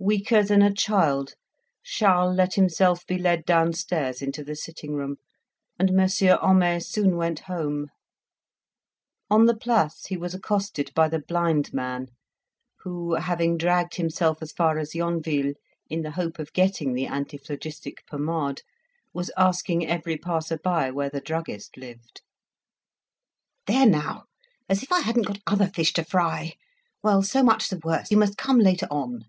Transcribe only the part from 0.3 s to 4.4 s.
than a child, Charles let himself be led downstairs